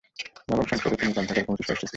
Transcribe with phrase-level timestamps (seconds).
[0.49, 1.89] নবম সংসদে তিনি গ্রন্থাগার কমিটির সদস্য ছিলেন।